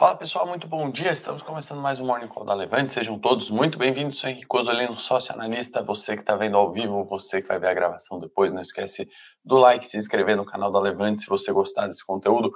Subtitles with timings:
[0.00, 1.10] Fala pessoal, muito bom dia.
[1.10, 2.90] Estamos começando mais um Morning Call da Levante.
[2.90, 4.16] Sejam todos muito bem-vindos.
[4.16, 5.82] Sou Henrique Cozolino, sócio analista.
[5.82, 9.06] Você que está vendo ao vivo, você que vai ver a gravação depois, não esquece
[9.44, 12.50] do like, se inscrever no canal da Levante se você gostar desse conteúdo.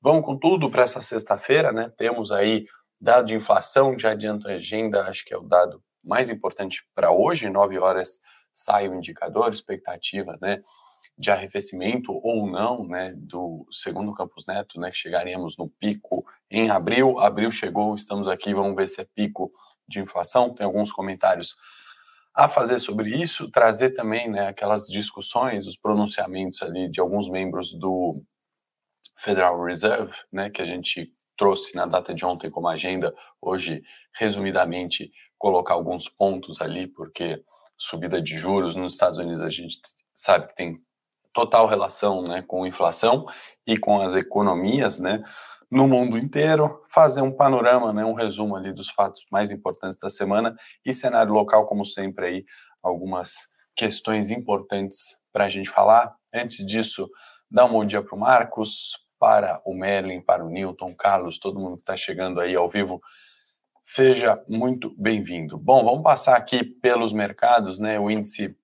[0.00, 1.92] Vamos com tudo para essa sexta-feira, né?
[1.98, 2.64] Temos aí
[2.98, 7.10] dado de inflação, já adianto a agenda, acho que é o dado mais importante para
[7.10, 8.20] hoje, 9 horas
[8.54, 10.62] sai o indicador, expectativa, né?
[11.16, 16.70] De arrefecimento ou não, né, do segundo Campus Neto, né, que chegaremos no pico em
[16.70, 17.18] abril.
[17.18, 19.52] Abril chegou, estamos aqui, vamos ver se é pico
[19.86, 20.54] de inflação.
[20.54, 21.56] Tem alguns comentários
[22.34, 27.72] a fazer sobre isso, trazer também, né, aquelas discussões, os pronunciamentos ali de alguns membros
[27.72, 28.22] do
[29.18, 33.82] Federal Reserve, né, que a gente trouxe na data de ontem como agenda, hoje,
[34.14, 37.42] resumidamente, colocar alguns pontos ali, porque
[37.76, 39.80] subida de juros nos Estados Unidos a gente
[40.14, 40.78] sabe que tem
[41.40, 43.24] total relação né, com inflação
[43.66, 45.22] e com as economias né,
[45.70, 50.10] no mundo inteiro, fazer um panorama, né, um resumo ali dos fatos mais importantes da
[50.10, 52.44] semana e cenário local, como sempre, aí,
[52.82, 56.14] algumas questões importantes para a gente falar.
[56.34, 57.08] Antes disso,
[57.50, 61.58] dá um bom dia para o Marcos, para o Merlin, para o Newton, Carlos, todo
[61.58, 63.00] mundo que está chegando aí ao vivo.
[63.82, 65.56] Seja muito bem-vindo.
[65.56, 67.98] Bom, vamos passar aqui pelos mercados, né?
[67.98, 68.54] O índice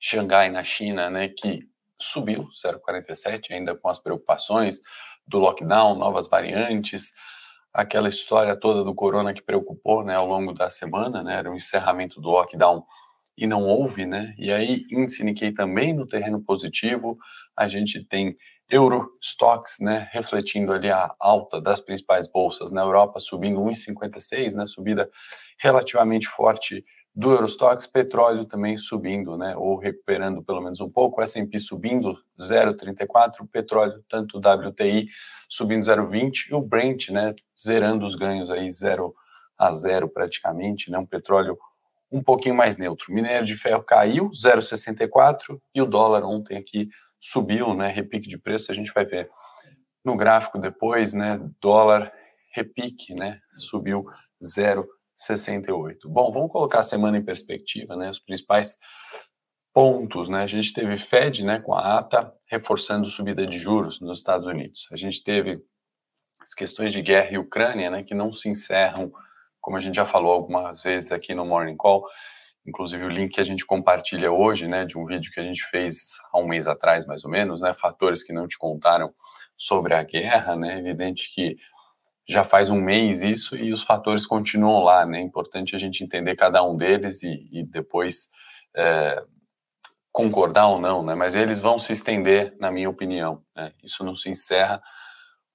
[0.00, 1.68] Xangai, na China, né, que
[2.00, 4.80] subiu 0,47, ainda com as preocupações
[5.26, 7.12] do lockdown, novas variantes,
[7.72, 11.54] aquela história toda do corona que preocupou, né, ao longo da semana, né, era o
[11.54, 12.84] encerramento do lockdown
[13.36, 17.18] e não houve, né, e aí índice Nikkei também no terreno positivo,
[17.54, 18.36] a gente tem
[18.70, 24.64] Euro Stocks, né, refletindo ali a alta das principais bolsas na Europa, subindo 1,56, né,
[24.64, 25.10] subida
[25.58, 26.84] relativamente forte
[27.16, 33.48] do Eurostox, petróleo também subindo, né, ou recuperando pelo menos um pouco, S&P subindo 0,34,
[33.50, 35.08] petróleo, tanto WTI
[35.48, 39.14] subindo 0,20 e o Brent, né, zerando os ganhos aí 0
[39.56, 41.56] a 0 praticamente, né, um petróleo
[42.12, 43.12] um pouquinho mais neutro.
[43.12, 48.70] Minério de ferro caiu 0,64 e o dólar ontem aqui subiu, né, repique de preço,
[48.70, 49.30] a gente vai ver
[50.04, 52.12] no gráfico depois, né, dólar
[52.52, 54.04] repique, né, subiu
[54.44, 56.08] 0 68.
[56.08, 58.10] Bom, vamos colocar a semana em perspectiva, né?
[58.10, 58.76] Os principais
[59.72, 60.42] pontos, né?
[60.42, 64.88] A gente teve Fed, né, com a ata reforçando subida de juros nos Estados Unidos.
[64.90, 65.60] A gente teve
[66.40, 69.12] as questões de guerra e Ucrânia, né, que não se encerram,
[69.60, 72.06] como a gente já falou algumas vezes aqui no Morning Call.
[72.66, 75.64] Inclusive o link que a gente compartilha hoje, né, de um vídeo que a gente
[75.64, 79.12] fez há um mês atrás, mais ou menos, né, fatores que não te contaram
[79.56, 80.74] sobre a guerra, né?
[80.74, 81.56] É evidente que
[82.28, 85.18] já faz um mês isso e os fatores continuam lá, né?
[85.18, 88.28] É importante a gente entender cada um deles e, e depois
[88.76, 89.22] é,
[90.12, 91.14] concordar ou não, né?
[91.14, 93.42] Mas eles vão se estender, na minha opinião.
[93.54, 93.72] Né?
[93.82, 94.82] Isso não se encerra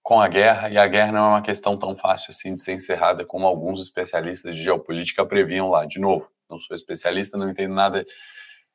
[0.01, 2.73] com a guerra e a guerra não é uma questão tão fácil assim de ser
[2.73, 5.85] encerrada como alguns especialistas de geopolítica previam lá.
[5.85, 8.05] De novo, não sou especialista, não entendo nada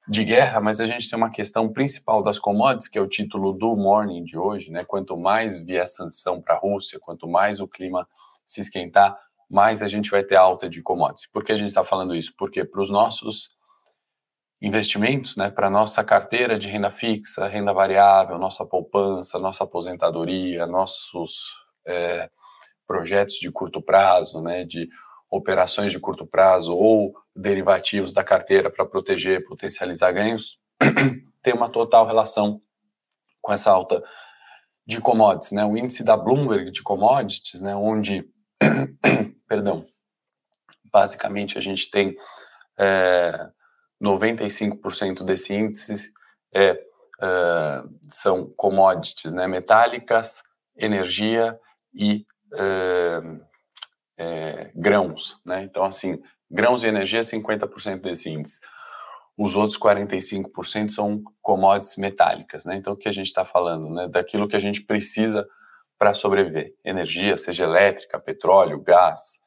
[0.09, 3.53] de guerra, mas a gente tem uma questão principal das commodities, que é o título
[3.53, 4.85] do morning de hoje, né?
[4.85, 8.09] Quanto mais vier sanção para a Rússia, quanto mais o clima
[8.45, 9.19] se esquentar,
[9.51, 11.31] mais a gente vai ter alta de commodities.
[11.31, 12.33] Por que a gente está falando isso?
[12.39, 13.51] Porque para os nossos
[14.61, 21.51] investimentos, né, para nossa carteira de renda fixa, renda variável, nossa poupança, nossa aposentadoria, nossos
[21.87, 22.31] é,
[22.87, 24.89] projetos de curto prazo, né, de
[25.31, 30.59] operações de curto prazo ou derivativos da carteira para proteger, potencializar ganhos,
[31.43, 32.61] tem uma total relação
[33.41, 34.03] com essa alta
[34.87, 35.65] de commodities, né?
[35.65, 38.29] O índice da Bloomberg de commodities, né, onde,
[39.49, 39.85] perdão,
[40.93, 42.17] basicamente a gente tem
[42.79, 43.49] é,
[44.03, 46.13] 95% desse índice
[46.55, 50.43] é, é, são commodities, né, metálicas,
[50.77, 51.59] energia
[51.93, 52.25] e
[54.17, 55.63] é, é, grãos, né?
[55.63, 58.61] Então, assim, grãos e energia, 50% desse índice.
[59.37, 62.77] Os outros 45% são commodities metálicas, né?
[62.77, 64.09] Então, o que a gente está falando, né?
[64.09, 65.47] Daquilo que a gente precisa
[65.99, 66.75] para sobreviver.
[66.85, 69.41] Energia, seja elétrica, petróleo, gás,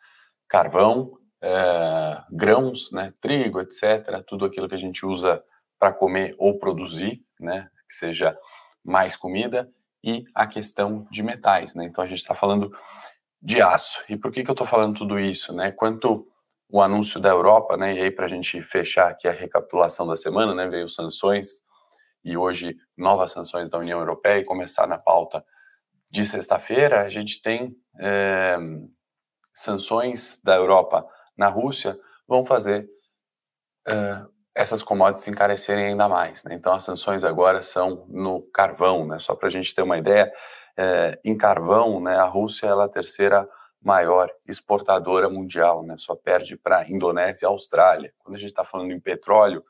[0.48, 3.13] carvão, é, grãos, né?
[3.19, 4.24] Trigo, etc.
[4.27, 5.44] Tudo aquilo que a gente usa
[5.80, 7.69] para comer ou produzir, né?
[7.88, 8.38] Que seja
[8.83, 9.69] mais comida
[10.04, 11.86] e a questão de metais, né?
[11.86, 12.71] Então, a gente está falando
[13.41, 14.03] de aço.
[14.09, 15.53] E por que, que eu estou falando tudo isso?
[15.53, 15.71] Né?
[15.71, 16.27] Quanto
[16.69, 20.15] o anúncio da Europa, né, e aí para a gente fechar aqui a recapitulação da
[20.15, 21.63] semana, né, veio sanções
[22.24, 25.44] e hoje novas sanções da União Europeia e começar na pauta
[26.12, 28.57] de sexta-feira, a gente tem é,
[29.53, 32.88] sanções da Europa na Rússia, vão fazer
[33.88, 34.25] é,
[34.59, 36.44] essas commodities encarecerem ainda mais.
[36.44, 36.53] Né?
[36.53, 39.17] Então as sanções agora são no carvão, né?
[39.17, 40.29] só para a gente ter uma ideia,
[40.77, 43.47] é, em carvão, né, a Rússia é a terceira
[43.81, 48.13] maior exportadora mundial, né, só perde para Indonésia e Austrália.
[48.19, 49.63] Quando a gente está falando em petróleo,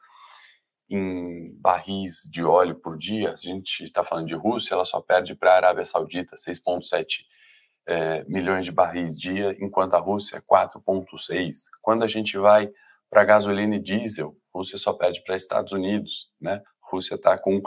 [0.89, 5.35] em barris de óleo por dia, a gente está falando de Rússia, ela só perde
[5.35, 7.25] para a Arábia Saudita, 6,7
[7.87, 11.69] é, milhões de barris dia, enquanto a Rússia 4,6.
[11.79, 12.71] Quando a gente vai
[13.09, 16.61] para gasolina e diesel, Rússia só perde para Estados Unidos, né?
[16.81, 17.61] Rússia está com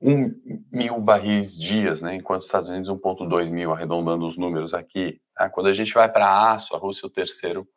[0.00, 2.14] 1 mil barris dias, né?
[2.14, 5.20] enquanto os Estados Unidos 1,2 mil, arredondando os números aqui.
[5.34, 5.48] Tá?
[5.50, 7.68] Quando a gente vai para aço, a Rússia é o terceiro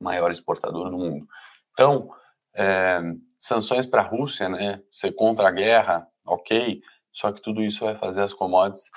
[0.00, 1.26] maior exportador do mundo.
[1.72, 2.08] Então,
[2.54, 3.00] é,
[3.38, 6.80] sanções para a Rússia, né, ser contra a guerra, ok,
[7.12, 8.88] só que tudo isso vai fazer as commodities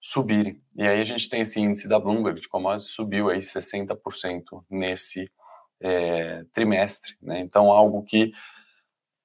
[0.00, 0.60] subirem.
[0.74, 5.30] E aí a gente tem esse índice da Bloomberg de commodities subiu aí 60% nesse
[5.80, 7.40] é, trimestre, né?
[7.40, 8.32] Então algo que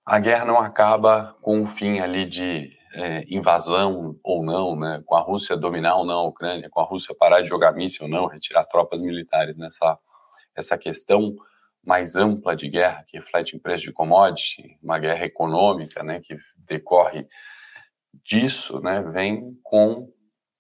[0.06, 5.02] a guerra não acaba com o fim ali de é, invasão ou não, né?
[5.06, 8.06] Com a Rússia dominar ou não a Ucrânia, com a Rússia parar de jogar míssil
[8.06, 9.98] ou não, retirar tropas militares nessa
[10.56, 11.36] essa questão
[11.86, 16.36] mais ampla de guerra, que reflete em preço de commodity, uma guerra econômica, né, que
[16.58, 17.28] decorre
[18.24, 20.12] disso, né, vem com,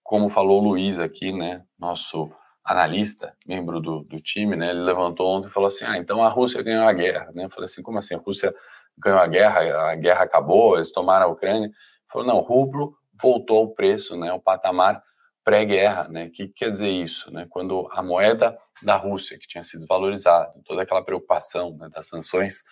[0.03, 2.29] como falou o Luiz aqui, né, nosso
[2.65, 6.29] analista, membro do, do time, né, ele levantou ontem e falou assim, ah, então a
[6.29, 8.53] Rússia ganhou a guerra, né, eu falei assim, como assim, a Rússia
[8.97, 11.73] ganhou a guerra, a guerra acabou, eles tomaram a Ucrânia, ele
[12.11, 15.03] falou, não, o rublo voltou ao preço, né, ao patamar
[15.45, 16.25] pré-guerra, né?
[16.25, 17.45] O que quer dizer isso, né?
[17.47, 22.63] Quando a moeda da Rússia, que tinha se desvalorizado, toda aquela preocupação né, das sanções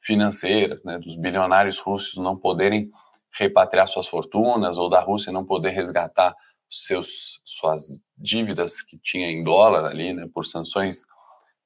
[0.00, 2.90] financeiras, né, dos bilionários russos não poderem
[3.32, 6.34] repatriar suas fortunas ou da Rússia não poder resgatar
[6.72, 11.04] seus suas dívidas que tinha em dólar ali, né, por sanções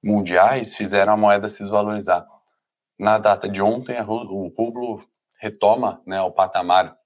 [0.03, 2.27] mundiais, fizeram a moeda se desvalorizar.
[2.99, 5.05] Na data de ontem, o rublo
[5.39, 6.97] retoma, né, ao patamar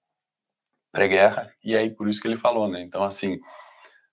[0.93, 2.81] pré-guerra, e aí por isso que ele falou, né?
[2.83, 3.39] Então, assim,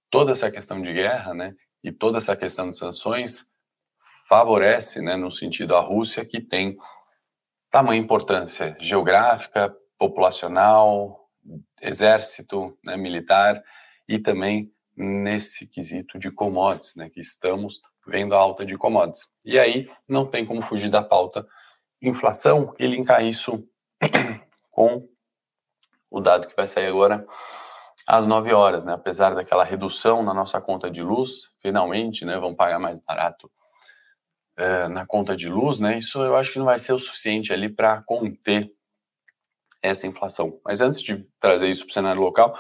[0.10, 3.46] toda essa questão de guerra, né, e toda essa questão de sanções
[4.28, 6.78] favorece, né, no sentido a Rússia que tem
[7.72, 11.27] tamanha importância geográfica, populacional,
[11.82, 13.64] exército, né, militar
[14.08, 19.28] e também nesse quesito de commodities, né, que estamos vendo a alta de commodities.
[19.46, 21.46] E aí não tem como fugir da pauta
[22.02, 23.68] inflação e linkar isso
[24.72, 25.08] com
[26.10, 27.26] o dado que vai sair agora
[28.08, 28.94] às 9 horas, né?
[28.94, 32.40] Apesar daquela redução na nossa conta de luz, finalmente, né?
[32.40, 33.52] Vão pagar mais barato
[34.56, 35.98] é, na conta de luz, né?
[35.98, 38.72] Isso eu acho que não vai ser o suficiente ali para conter
[39.82, 40.60] essa inflação.
[40.66, 42.58] Mas antes de trazer isso para o cenário local,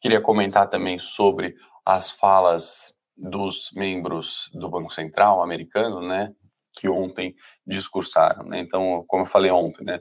[0.00, 6.32] queria comentar também sobre as falas dos membros do Banco Central americano, né?
[6.72, 7.34] Que ontem
[7.66, 8.58] discursaram, né?
[8.58, 10.00] Então, como eu falei ontem, né?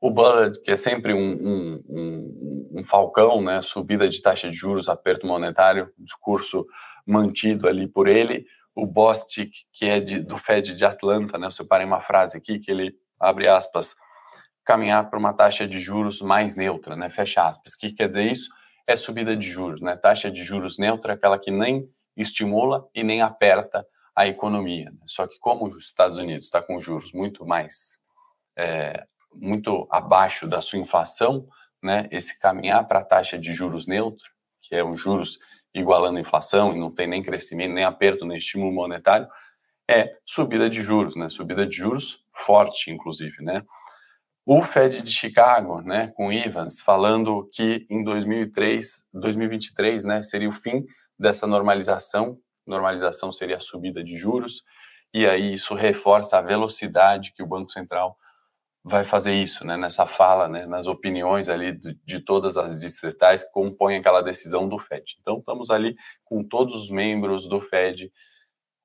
[0.00, 4.54] O Bullard, que é sempre um, um, um, um, falcão, né, subida de taxa de
[4.54, 6.66] juros, aperto monetário, discurso
[7.06, 8.44] mantido ali por ele.
[8.74, 12.58] O Bostic, que é de, do Fed de Atlanta, né, eu separei uma frase aqui
[12.58, 13.96] que ele abre aspas,
[14.66, 17.74] caminhar para uma taxa de juros mais neutra, né, fecha aspas.
[17.74, 18.50] O que quer dizer isso?
[18.86, 23.22] É subida de juros, né, taxa de juros neutra, aquela que nem estimula e nem
[23.22, 24.92] aperta a economia.
[25.06, 27.98] Só que como os Estados Unidos está com juros muito mais
[28.56, 31.46] é, muito abaixo da sua inflação,
[31.82, 34.26] né, esse caminhar para a taxa de juros neutra,
[34.62, 35.38] que é um juros
[35.74, 39.28] igualando a inflação e não tem nem crescimento, nem aperto, nem estímulo monetário,
[39.88, 41.28] é subida de juros, né?
[41.28, 43.62] Subida de juros forte, inclusive, né?
[44.48, 50.52] O Fed de Chicago, né, com Evans, falando que em 2003, 2023, né, seria o
[50.52, 50.86] fim
[51.18, 52.38] dessa normalização.
[52.64, 54.62] Normalização seria a subida de juros,
[55.12, 58.16] e aí isso reforça a velocidade que o Banco Central
[58.84, 63.42] vai fazer isso, né, nessa fala, né, nas opiniões ali de, de, todas as distritais
[63.42, 65.16] que compõem aquela decisão do FED.
[65.20, 68.12] Então, estamos ali com todos os membros do FED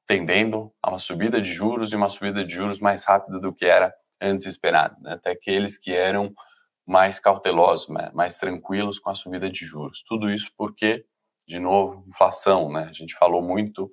[0.08, 3.66] tendendo a uma subida de juros e uma subida de juros mais rápida do que
[3.66, 6.34] era antes esperado, né, até aqueles que eram
[6.86, 10.04] mais cautelosos, né, mais tranquilos com a subida de juros.
[10.08, 11.06] Tudo isso porque,
[11.48, 13.92] de novo, inflação, né, a gente falou muito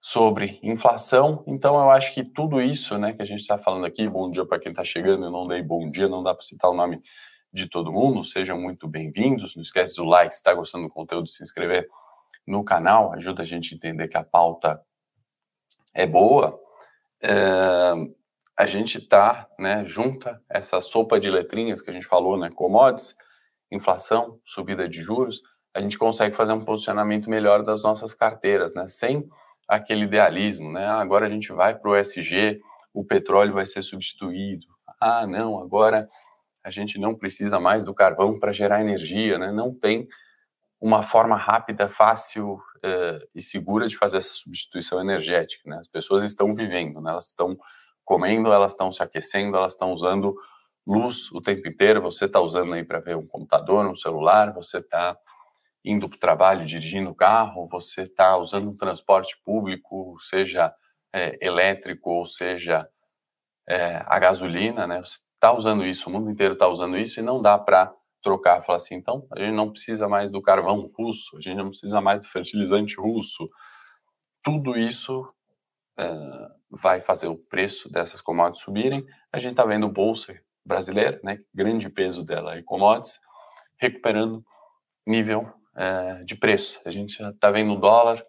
[0.00, 1.44] sobre inflação.
[1.46, 4.44] Então, eu acho que tudo isso né, que a gente está falando aqui, bom dia
[4.44, 7.00] para quem está chegando, eu não dei bom dia, não dá para citar o nome
[7.52, 9.54] de todo mundo, sejam muito bem-vindos.
[9.54, 11.88] Não esquece do like, se está gostando do conteúdo, se inscrever
[12.46, 14.82] no canal, ajuda a gente a entender que a pauta
[15.94, 16.58] é boa.
[17.22, 17.92] É,
[18.58, 23.14] a gente está, né, junta essa sopa de letrinhas que a gente falou, né, commodities,
[23.70, 25.40] inflação, subida de juros,
[25.74, 29.28] a gente consegue fazer um posicionamento melhor das nossas carteiras, né, sem
[29.66, 30.84] aquele idealismo, né?
[30.84, 32.60] Ah, agora a gente vai para o ESG,
[32.92, 34.66] o petróleo vai ser substituído.
[35.00, 36.08] Ah, não, agora
[36.62, 39.50] a gente não precisa mais do carvão para gerar energia, né?
[39.50, 40.06] Não tem
[40.80, 45.62] uma forma rápida, fácil uh, e segura de fazer essa substituição energética.
[45.70, 45.78] Né?
[45.78, 47.12] As pessoas estão vivendo, né?
[47.12, 47.56] elas estão
[48.04, 50.34] comendo, elas estão se aquecendo, elas estão usando
[50.86, 52.02] luz o tempo inteiro.
[52.02, 55.16] Você está usando aí para ver um computador, um celular, você está
[55.84, 60.72] indo para o trabalho, dirigindo o carro, você está usando um transporte público, seja
[61.12, 62.88] é, elétrico ou seja
[63.68, 64.98] é, a gasolina, né?
[64.98, 67.92] Você está usando isso, o mundo inteiro está usando isso e não dá para
[68.22, 71.70] trocar, falar assim, então a gente não precisa mais do carvão russo, a gente não
[71.70, 73.50] precisa mais do fertilizante russo.
[74.42, 75.28] Tudo isso
[75.98, 76.04] é,
[76.72, 79.06] vai fazer o preço dessas commodities subirem.
[79.32, 81.40] A gente está vendo bolsa brasileira, né?
[81.54, 83.20] Grande peso dela em commodities,
[83.76, 84.44] recuperando
[85.06, 86.80] nível é, de preço.
[86.86, 88.24] A gente está vendo o dólar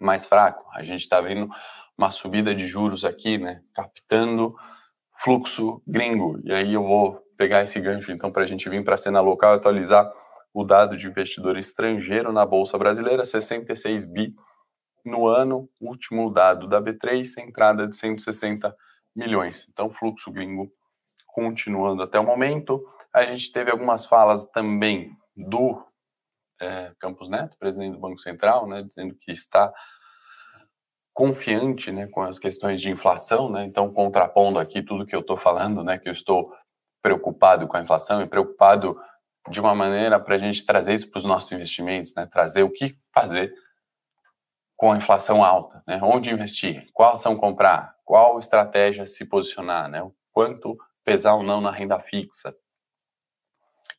[0.00, 1.48] mais fraco, a gente está vendo
[1.96, 4.54] uma subida de juros aqui, né, captando
[5.12, 6.38] fluxo gringo.
[6.44, 9.20] E aí eu vou pegar esse gancho então para a gente vir para a cena
[9.20, 10.10] local e atualizar
[10.52, 14.34] o dado de investidor estrangeiro na bolsa brasileira, 66 bi
[15.06, 18.74] no ano, último dado da B3, entrada de 160
[19.14, 19.66] milhões.
[19.70, 20.70] Então, fluxo gringo
[21.26, 22.84] continuando até o momento.
[23.12, 25.82] A gente teve algumas falas também do
[26.60, 29.72] é, Campos Neto, presidente do Banco Central, né, dizendo que está
[31.12, 35.36] confiante né, com as questões de inflação, né, então contrapondo aqui tudo que eu estou
[35.36, 36.52] falando, né, que eu estou
[37.02, 39.00] preocupado com a inflação e preocupado
[39.48, 42.70] de uma maneira para a gente trazer isso para os nossos investimentos, né, trazer o
[42.70, 43.54] que fazer
[44.76, 50.02] com a inflação alta, né, onde investir, qual ação comprar, qual estratégia se posicionar, né,
[50.02, 52.54] o quanto pesar ou não na renda fixa.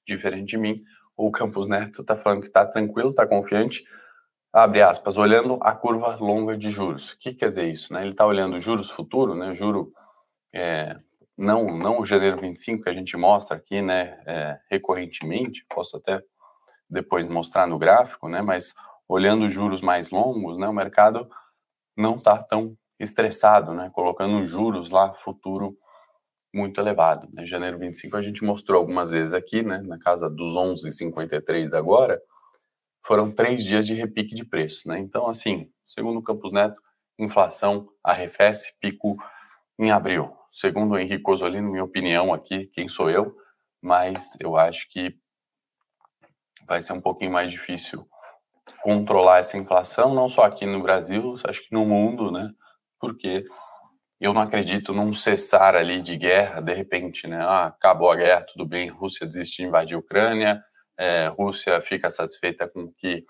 [0.06, 0.84] Diferente de mim,
[1.16, 3.84] o Campos Neto está falando que está tranquilo, está confiante,
[4.54, 7.12] abre aspas, olhando a curva longa de juros.
[7.12, 7.92] O que quer dizer isso?
[7.94, 8.02] Né?
[8.02, 9.56] Ele está olhando juros futuro, né?
[9.56, 9.92] juro
[10.54, 10.98] é,
[11.38, 16.22] não, não o janeiro 25 que a gente mostra aqui né, é, recorrentemente, posso até
[16.90, 18.74] depois mostrar no gráfico, né, mas
[19.08, 21.30] olhando juros mais longos, né, o mercado
[21.96, 25.78] não está tão estressado, né, colocando juros lá futuro
[26.54, 27.30] muito elevado.
[27.32, 27.46] Né?
[27.46, 32.22] janeiro 25 a gente mostrou algumas vezes aqui, né, na casa dos 11,53 agora,
[33.06, 34.88] foram três dias de repique de preço.
[34.88, 35.00] Né?
[35.00, 36.82] Então, assim, segundo o Campos Neto,
[37.18, 39.18] inflação arrefece, pico
[39.80, 40.34] em abril.
[40.52, 43.36] Segundo o Henrique Cosolino, minha opinião aqui, quem sou eu,
[43.82, 45.16] mas eu acho que
[46.68, 48.08] vai ser um pouquinho mais difícil
[48.82, 52.52] controlar essa inflação, não só aqui no Brasil, acho que no mundo, né?
[53.00, 53.46] Porque
[54.20, 57.38] eu não acredito num cessar ali de guerra, de repente, né?
[57.42, 60.64] Ah, acabou a guerra, tudo bem, Rússia desiste de invadir a Ucrânia,
[60.98, 63.24] é, Rússia fica satisfeita com o que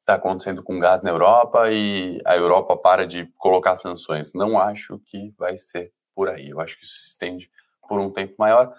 [0.00, 4.32] está acontecendo com gás na Europa e a Europa para de colocar sanções.
[4.34, 6.50] Não acho que vai ser por aí.
[6.50, 7.50] Eu acho que isso se estende
[7.88, 8.72] por um tempo maior,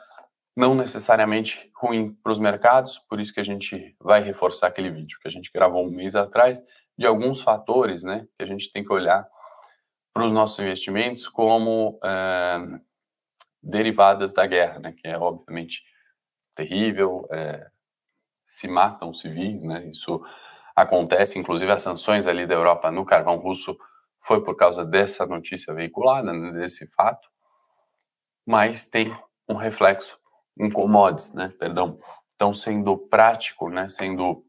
[0.56, 5.20] não necessariamente ruim para os mercados, por isso que a gente vai reforçar aquele vídeo
[5.22, 6.64] que a gente gravou um mês atrás,
[6.98, 9.28] de alguns fatores né, que a gente tem que olhar
[10.14, 12.58] para os nossos investimentos como é,
[13.62, 15.84] derivadas da guerra, né, que é obviamente
[16.56, 17.68] terrível, é,
[18.46, 20.24] se matam civis, né, isso
[20.74, 23.78] acontece, inclusive as sanções ali da Europa no carvão russo
[24.22, 27.28] foi por causa dessa notícia veiculada, né, desse fato,
[28.46, 29.14] mas tem
[29.50, 30.18] um reflexo
[30.58, 32.00] em commodities, né, perdão,
[32.36, 34.46] então sendo prático, né, sendo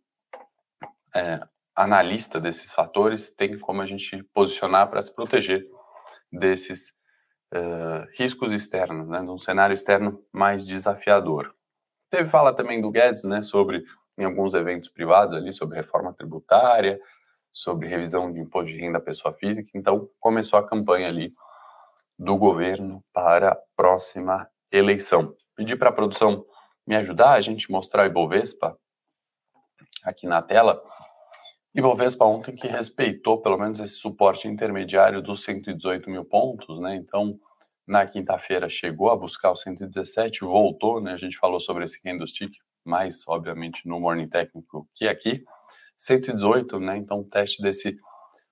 [1.15, 1.41] é,
[1.75, 5.67] analista desses fatores, tem como a gente posicionar para se proteger
[6.33, 6.91] desses
[7.55, 11.55] uh, riscos externos, né, de um cenário externo mais desafiador.
[12.11, 13.85] Teve fala também do Guedes, né, sobre
[14.19, 16.99] em alguns eventos privados ali sobre reforma tributária,
[17.53, 19.71] sobre revisão de imposto de renda à pessoa física.
[19.75, 21.31] Então começou a campanha ali
[22.19, 25.35] do governo para a próxima eleição.
[25.57, 26.45] Pedi para a produção
[26.87, 28.79] me ajudar a gente mostrar o Ibovespa
[30.05, 30.81] aqui na tela.
[31.75, 36.95] Ibovespa ontem que respeitou pelo menos esse suporte intermediário dos 118 mil pontos, né?
[36.97, 37.41] Então,
[37.87, 41.15] na quinta-feira chegou a buscar o 117, voltou, né?
[41.15, 42.53] A gente falou sobre esse candlestick,
[42.85, 45.43] mais obviamente no morning técnico que aqui.
[45.97, 46.99] 118, né?
[46.99, 47.97] Então, teste desse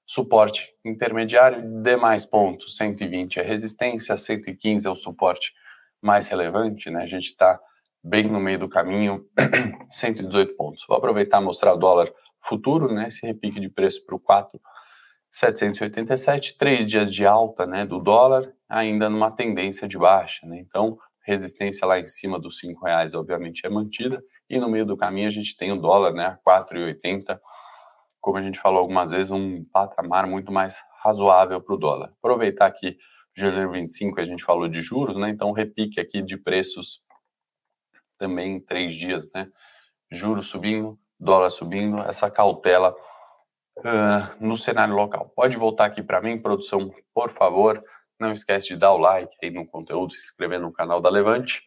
[0.06, 5.52] suporte intermediário, demais pontos, 120 é resistência, 115 é o suporte
[6.04, 7.02] mais relevante, né?
[7.02, 7.58] A gente está
[8.02, 9.26] bem no meio do caminho,
[9.90, 10.84] 118 pontos.
[10.86, 16.58] Vou aproveitar e mostrar o dólar futuro, né, esse repique de preço para o 4,787,
[16.58, 20.46] três dias de alta né, do dólar, ainda numa tendência de baixa.
[20.46, 20.58] Né?
[20.58, 24.98] Então, resistência lá em cima dos R$ reais, obviamente, é mantida, e no meio do
[24.98, 27.40] caminho a gente tem o dólar né, a 4,80,
[28.20, 32.10] como a gente falou algumas vezes, um patamar muito mais razoável para o dólar.
[32.18, 32.98] Aproveitar que
[33.36, 35.28] janeiro 25 a gente falou de juros, né?
[35.30, 37.02] Então, repique aqui de preços
[38.18, 39.48] também em três dias, né?
[40.10, 42.94] Juros subindo, dólar subindo, essa cautela
[43.78, 45.32] uh, no cenário local.
[45.34, 47.82] Pode voltar aqui para mim, produção, por favor.
[48.18, 51.62] Não esquece de dar o like aí no conteúdo, se inscrever no canal da Levante.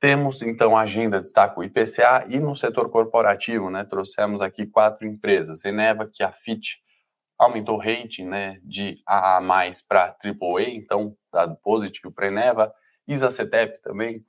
[0.00, 3.82] Temos então a agenda, destaco o IPCA e no setor corporativo, né?
[3.82, 5.64] Trouxemos aqui quatro empresas.
[5.64, 6.80] Eneva, que a FIT
[7.38, 9.40] aumentou o rating, né, de AA+
[9.88, 12.72] para AAA, então dado positivo para Eneva.
[13.06, 14.24] Isacetep também,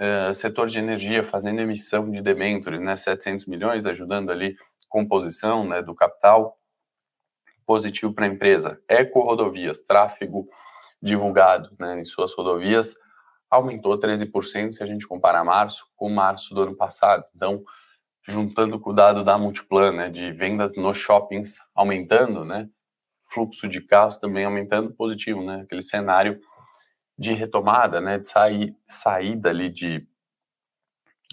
[0.00, 4.56] uh, setor de energia fazendo emissão de debêntures, né, 700 milhões, ajudando ali
[4.88, 6.58] composição, né, do capital.
[7.66, 8.80] Positivo para a empresa.
[8.88, 10.46] Eco Rodovias, tráfego
[11.02, 12.94] divulgado, né, em suas rodovias
[13.54, 17.24] aumentou 13% se a gente comparar março com março do ano passado.
[17.34, 17.62] Então,
[18.26, 22.68] juntando com o dado da Multiplan, né, de vendas nos shoppings aumentando, né,
[23.26, 26.40] fluxo de carros também aumentando, positivo, né, aquele cenário
[27.18, 30.06] de retomada, né, de sair, saída ali de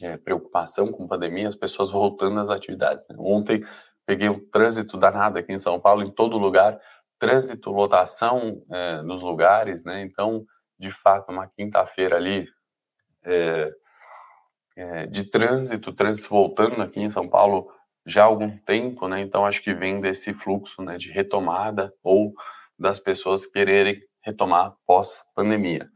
[0.01, 3.07] é, preocupação com pandemia, as pessoas voltando às atividades.
[3.07, 3.15] Né.
[3.19, 3.63] Ontem
[4.05, 6.79] peguei um trânsito danado aqui em São Paulo, em todo lugar,
[7.17, 10.45] trânsito, lotação é, nos lugares, né, então
[10.81, 12.48] de fato, uma quinta-feira ali
[13.24, 13.71] é,
[14.82, 17.72] é, de trânsito, trânsito voltando aqui em São Paulo
[18.06, 19.22] já há algum tempo, né?
[19.22, 22.34] Então acho que vem desse fluxo, né, de retomada ou
[22.78, 25.88] das pessoas quererem retomar pós-pandemia.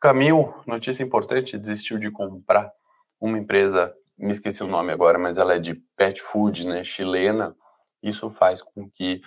[0.00, 2.72] Camil, notícia importante, desistiu de comprar
[3.20, 7.54] uma empresa, me esqueci o nome agora, mas ela é de pet food, né, chilena.
[8.02, 9.20] Isso faz com que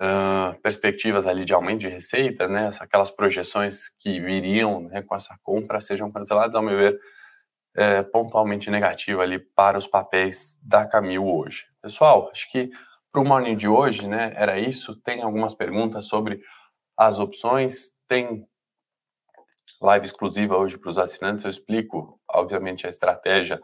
[0.00, 5.36] uh, perspectivas ali de aumento de receita, né, aquelas projeções que viriam né, com essa
[5.42, 6.98] compra sejam canceladas, ao meu ver,
[7.76, 11.66] é, pontualmente negativo ali para os papéis da Camil hoje.
[11.82, 12.70] Pessoal, acho que
[13.12, 14.96] para o morning de hoje, né, era isso.
[14.96, 16.40] Tem algumas perguntas sobre
[16.96, 18.46] as opções, tem
[19.80, 21.44] live exclusiva hoje para os assinantes.
[21.44, 23.60] Eu explico, obviamente, a estratégia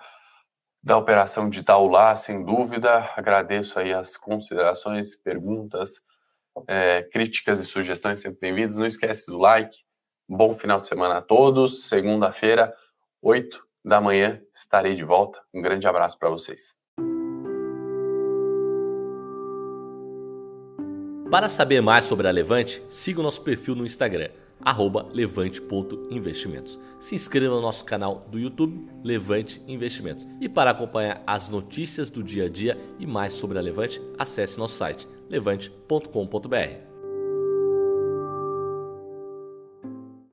[0.83, 3.11] da operação digital lá, sem dúvida.
[3.17, 6.03] Agradeço aí as considerações, perguntas,
[6.69, 8.77] é, críticas e sugestões sempre bem-vindas.
[8.77, 9.79] Não esquece do like.
[10.29, 11.89] Bom final de semana a todos.
[11.89, 12.75] Segunda-feira,
[13.23, 15.39] 8 da manhã, estarei de volta.
[15.53, 16.75] Um grande abraço para vocês.
[21.31, 24.29] Para saber mais sobre a Levante, siga o nosso perfil no Instagram,
[25.13, 26.79] levante.investimentos.
[27.01, 30.29] Se inscreva no nosso canal do YouTube, Levante Investimentos.
[30.43, 34.59] E para acompanhar as notícias do dia a dia e mais sobre a Levante, acesse
[34.59, 36.92] nosso site levante.com.br.